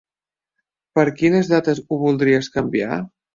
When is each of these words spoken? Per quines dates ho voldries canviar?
Per 0.99 1.03
quines 1.19 1.51
dates 1.51 1.83
ho 1.85 2.01
voldries 2.05 2.51
canviar? 2.57 2.99